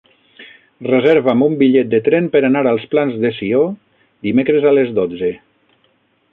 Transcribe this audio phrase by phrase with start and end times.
[0.87, 3.61] Reserva'm un bitllet de tren per anar als Plans de Sió
[4.29, 5.31] dimecres a les dotze.